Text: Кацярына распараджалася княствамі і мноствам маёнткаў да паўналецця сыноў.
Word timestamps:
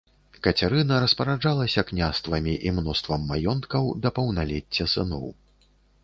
Кацярына 0.45 0.95
распараджалася 1.01 1.83
княствамі 1.89 2.53
і 2.69 2.71
мноствам 2.77 3.27
маёнткаў 3.33 3.85
да 4.05 4.13
паўналецця 4.19 4.87
сыноў. 4.95 5.29